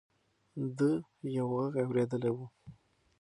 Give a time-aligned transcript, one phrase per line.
[0.77, 0.89] ده
[1.37, 2.37] یو غږ اورېدلی و.